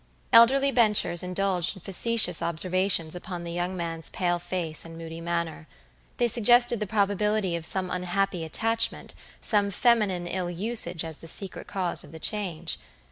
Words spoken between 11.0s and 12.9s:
as the secret cause of the change.